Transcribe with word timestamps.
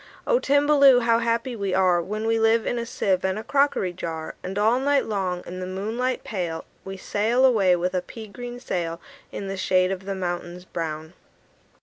"O 0.25 0.39
Timballoo! 0.39 1.01
How 1.01 1.19
happy 1.19 1.55
we 1.55 1.75
are 1.75 2.01
When 2.01 2.25
we 2.25 2.39
live 2.39 2.65
in 2.65 2.79
a 2.79 2.87
sieve 2.87 3.23
and 3.23 3.37
a 3.37 3.43
crockery 3.43 3.93
jar! 3.93 4.33
And 4.41 4.57
all 4.57 4.79
night 4.79 5.05
long, 5.05 5.43
in 5.45 5.59
the 5.59 5.67
moonlight 5.67 6.23
pale, 6.23 6.65
We 6.83 6.97
sail 6.97 7.45
away 7.45 7.75
with 7.75 7.93
a 7.93 8.01
pea 8.01 8.25
green 8.25 8.59
sail 8.59 8.99
In 9.31 9.47
the 9.47 9.55
shade 9.57 9.91
of 9.91 10.05
the 10.05 10.15
mountains 10.15 10.65
brown." 10.65 11.13